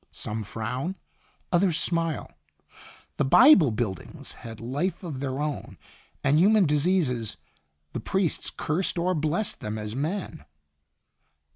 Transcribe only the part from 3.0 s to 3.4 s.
The